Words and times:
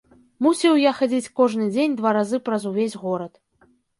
Мусіў 0.45 0.79
я 0.83 0.93
хадзіць 0.99 1.33
кожны 1.41 1.67
дзень 1.75 1.97
два 2.01 2.15
разы 2.19 2.37
праз 2.49 2.67
увесь 2.73 2.99
горад. 3.05 3.33